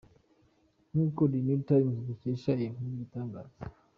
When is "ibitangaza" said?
2.95-3.61